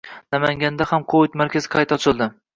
[0.35, 2.33] Namanganda ham kovid-markaz qayta ochildi